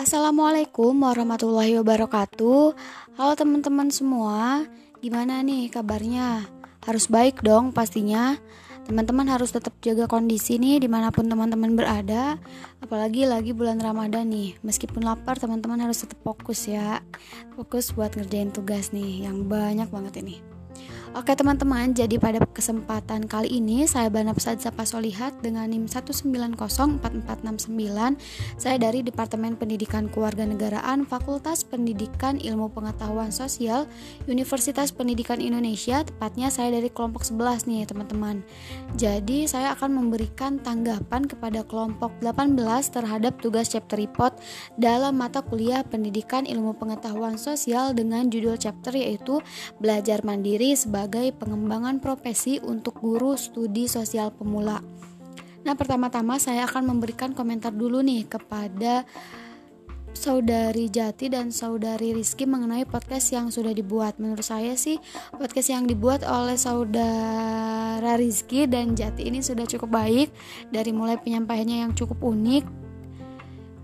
Assalamualaikum 0.00 0.96
warahmatullahi 0.96 1.76
wabarakatuh. 1.76 2.72
Halo 3.20 3.32
teman-teman 3.36 3.92
semua, 3.92 4.64
gimana 5.04 5.44
nih 5.44 5.68
kabarnya? 5.68 6.48
Harus 6.88 7.04
baik 7.04 7.44
dong 7.44 7.76
pastinya. 7.76 8.40
Teman-teman 8.88 9.28
harus 9.28 9.52
tetap 9.52 9.76
jaga 9.84 10.08
kondisi 10.08 10.56
nih 10.56 10.80
di 10.80 10.88
mana 10.88 11.12
pun 11.12 11.28
teman-teman 11.28 11.76
berada. 11.76 12.40
Apalagi 12.80 13.28
lagi 13.28 13.52
bulan 13.52 13.76
Ramadan 13.76 14.32
nih. 14.32 14.56
Meskipun 14.64 15.04
lapar, 15.04 15.36
teman-teman 15.36 15.84
harus 15.84 16.00
tetap 16.00 16.16
fokus 16.24 16.64
ya. 16.64 17.04
Fokus 17.52 17.92
buat 17.92 18.16
ngerjain 18.16 18.56
tugas 18.56 18.96
nih 18.96 19.28
yang 19.28 19.52
banyak 19.52 19.92
banget 19.92 20.24
ini. 20.24 20.59
Oke 21.10 21.34
teman-teman, 21.34 21.90
jadi 21.90 22.22
pada 22.22 22.38
kesempatan 22.46 23.26
kali 23.26 23.58
ini 23.58 23.82
saya 23.82 24.06
Bana 24.06 24.30
Pesat 24.30 24.62
Sapa 24.62 24.86
Solihat 24.86 25.42
dengan 25.42 25.66
NIM 25.66 25.90
1904469 25.90 27.02
Saya 28.54 28.78
dari 28.78 29.02
Departemen 29.02 29.58
Pendidikan 29.58 30.06
Kewarganegaraan 30.06 31.02
Fakultas 31.10 31.66
Pendidikan 31.66 32.38
Ilmu 32.38 32.70
Pengetahuan 32.70 33.34
Sosial 33.34 33.90
Universitas 34.30 34.94
Pendidikan 34.94 35.42
Indonesia. 35.42 36.06
Tepatnya 36.06 36.46
saya 36.46 36.78
dari 36.78 36.86
kelompok 36.86 37.26
11 37.26 37.66
nih 37.66 37.90
teman-teman. 37.90 38.46
Jadi 38.94 39.50
saya 39.50 39.74
akan 39.74 39.90
memberikan 39.90 40.62
tanggapan 40.62 41.26
kepada 41.26 41.66
kelompok 41.66 42.14
18 42.22 42.54
terhadap 42.86 43.34
tugas 43.42 43.66
chapter 43.66 43.98
report 43.98 44.38
dalam 44.78 45.18
mata 45.18 45.42
kuliah 45.42 45.82
Pendidikan 45.82 46.46
Ilmu 46.46 46.78
Pengetahuan 46.78 47.34
Sosial 47.34 47.98
dengan 47.98 48.30
judul 48.30 48.54
chapter 48.54 48.94
yaitu 48.94 49.42
Belajar 49.82 50.22
Mandiri 50.22 50.78
sebagai 50.78 50.99
sebagai 51.00 51.32
pengembangan 51.32 51.96
profesi 51.96 52.60
untuk 52.60 53.00
guru 53.00 53.32
studi 53.32 53.88
sosial 53.88 54.28
pemula. 54.36 54.84
Nah, 55.64 55.72
pertama-tama 55.72 56.36
saya 56.36 56.68
akan 56.68 56.92
memberikan 56.92 57.32
komentar 57.32 57.72
dulu 57.72 58.04
nih 58.04 58.28
kepada 58.28 59.08
saudari 60.12 60.92
Jati 60.92 61.32
dan 61.32 61.56
saudari 61.56 62.12
Rizky 62.12 62.44
mengenai 62.44 62.84
podcast 62.84 63.32
yang 63.32 63.48
sudah 63.48 63.72
dibuat. 63.72 64.20
Menurut 64.20 64.44
saya 64.44 64.76
sih 64.76 65.00
podcast 65.32 65.72
yang 65.72 65.88
dibuat 65.88 66.20
oleh 66.20 66.60
saudara 66.60 68.20
Rizky 68.20 68.68
dan 68.68 68.92
Jati 68.92 69.24
ini 69.24 69.40
sudah 69.40 69.64
cukup 69.64 70.04
baik 70.04 70.28
dari 70.68 70.92
mulai 70.92 71.16
penyampaiannya 71.16 71.80
yang 71.88 71.92
cukup 71.96 72.20
unik 72.20 72.89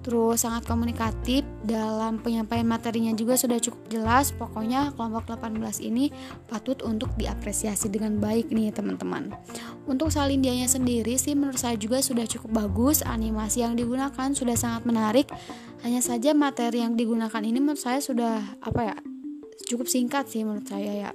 terus 0.07 0.47
sangat 0.47 0.63
komunikatif 0.71 1.43
dalam 1.67 2.23
penyampaian 2.23 2.63
materinya 2.63 3.11
juga 3.11 3.35
sudah 3.35 3.59
cukup 3.59 3.83
jelas. 3.91 4.31
Pokoknya 4.31 4.95
kelompok 4.95 5.27
18 5.35 5.83
ini 5.83 6.15
patut 6.47 6.79
untuk 6.87 7.11
diapresiasi 7.19 7.91
dengan 7.91 8.23
baik 8.23 8.55
nih 8.55 8.71
teman-teman. 8.71 9.35
Untuk 9.91 10.15
salindianya 10.15 10.71
sendiri 10.71 11.19
sih 11.19 11.35
menurut 11.35 11.59
saya 11.59 11.75
juga 11.75 11.99
sudah 11.99 12.23
cukup 12.23 12.55
bagus. 12.55 13.03
Animasi 13.03 13.67
yang 13.67 13.75
digunakan 13.75 14.31
sudah 14.31 14.55
sangat 14.55 14.87
menarik. 14.87 15.27
Hanya 15.83 15.99
saja 15.99 16.31
materi 16.39 16.87
yang 16.87 16.95
digunakan 16.95 17.43
ini 17.43 17.59
menurut 17.59 17.83
saya 17.83 17.99
sudah 17.99 18.63
apa 18.63 18.95
ya 18.95 18.97
cukup 19.67 19.91
singkat 19.91 20.31
sih 20.31 20.47
menurut 20.47 20.71
saya 20.71 21.11
ya. 21.11 21.13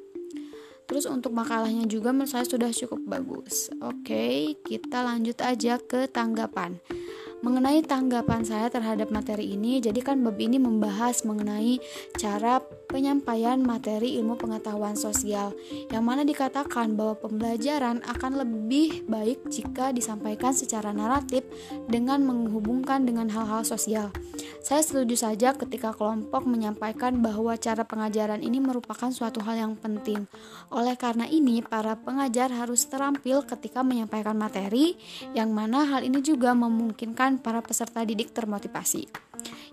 Terus 0.91 1.07
untuk 1.07 1.31
makalahnya 1.31 1.87
juga 1.87 2.11
menurut 2.11 2.35
saya 2.35 2.43
sudah 2.43 2.67
cukup 2.75 2.99
bagus. 3.07 3.71
Oke, 3.79 4.59
kita 4.67 4.99
lanjut 4.99 5.39
aja 5.39 5.79
ke 5.79 6.11
tanggapan. 6.11 6.83
Mengenai 7.41 7.81
tanggapan 7.81 8.45
saya 8.45 8.69
terhadap 8.69 9.09
materi 9.09 9.57
ini, 9.57 9.81
jadi 9.81 9.97
kan 10.05 10.21
bab 10.21 10.37
ini 10.37 10.61
membahas 10.61 11.25
mengenai 11.25 11.81
cara 12.13 12.61
penyampaian 12.85 13.57
materi 13.57 14.13
ilmu 14.21 14.37
pengetahuan 14.37 14.93
sosial, 14.93 15.49
yang 15.89 16.05
mana 16.05 16.21
dikatakan 16.21 16.93
bahwa 16.93 17.17
pembelajaran 17.17 18.05
akan 18.05 18.45
lebih 18.45 19.09
baik 19.09 19.41
jika 19.49 19.89
disampaikan 19.89 20.53
secara 20.53 20.93
naratif 20.93 21.41
dengan 21.89 22.21
menghubungkan 22.21 23.09
dengan 23.09 23.25
hal-hal 23.33 23.65
sosial. 23.65 24.13
Saya 24.61 24.85
setuju 24.85 25.17
saja 25.17 25.57
ketika 25.57 25.89
kelompok 25.89 26.45
menyampaikan 26.45 27.17
bahwa 27.17 27.57
cara 27.57 27.81
pengajaran 27.81 28.45
ini 28.45 28.61
merupakan 28.61 29.09
suatu 29.09 29.41
hal 29.41 29.57
yang 29.57 29.73
penting. 29.73 30.29
Oleh 30.69 30.93
karena 30.93 31.25
ini, 31.25 31.65
para 31.65 31.97
pengajar 31.97 32.53
harus 32.53 32.85
terampil 32.85 33.41
ketika 33.41 33.81
menyampaikan 33.81 34.37
materi, 34.37 35.01
yang 35.33 35.49
mana 35.49 35.89
hal 35.89 36.05
ini 36.05 36.21
juga 36.21 36.53
memungkinkan 36.53 37.41
para 37.41 37.65
peserta 37.65 38.05
didik 38.05 38.37
termotivasi. 38.37 39.09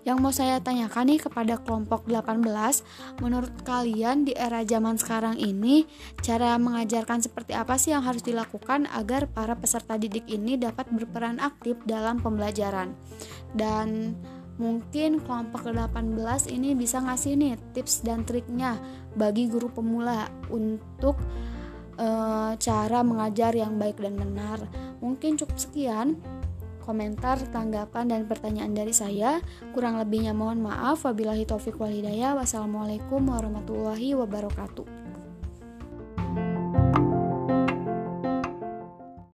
Yang 0.09 0.17
mau 0.17 0.33
saya 0.33 0.57
tanyakan 0.57 1.05
nih 1.13 1.21
kepada 1.21 1.61
kelompok 1.61 2.09
18, 2.09 3.21
menurut 3.21 3.53
kalian 3.61 4.25
di 4.25 4.33
era 4.33 4.65
zaman 4.65 4.97
sekarang 4.97 5.37
ini, 5.37 5.85
cara 6.25 6.57
mengajarkan 6.57 7.21
seperti 7.21 7.53
apa 7.53 7.77
sih 7.77 7.93
yang 7.93 8.01
harus 8.01 8.25
dilakukan 8.25 8.89
agar 8.89 9.29
para 9.29 9.53
peserta 9.53 10.01
didik 10.01 10.25
ini 10.25 10.57
dapat 10.57 10.89
berperan 10.89 11.37
aktif 11.37 11.77
dalam 11.85 12.17
pembelajaran? 12.17 12.97
Dan 13.53 14.17
mungkin 14.59 15.23
kelompok 15.23 15.71
18 15.71 16.51
ini 16.51 16.75
bisa 16.75 16.99
ngasih 16.99 17.33
nih 17.39 17.55
tips 17.71 18.03
dan 18.03 18.27
triknya 18.27 18.75
bagi 19.15 19.47
guru 19.47 19.71
pemula 19.71 20.27
untuk 20.51 21.15
e, 21.95 22.07
cara 22.59 22.99
mengajar 23.01 23.55
yang 23.55 23.79
baik 23.79 24.03
dan 24.03 24.19
benar. 24.19 24.59
Mungkin 24.99 25.39
cukup 25.39 25.55
sekian 25.55 26.19
komentar, 26.83 27.37
tanggapan, 27.53 28.09
dan 28.09 28.21
pertanyaan 28.25 28.73
dari 28.73 28.91
saya. 28.91 29.37
Kurang 29.77 30.01
lebihnya 30.01 30.33
mohon 30.33 30.65
maaf. 30.65 31.05
Wabillahi 31.05 31.45
taufiq 31.45 31.77
wal 31.77 31.93
hidayah. 31.93 32.33
Wassalamualaikum 32.33 33.29
warahmatullahi 33.29 34.17
wabarakatuh. 34.17 34.98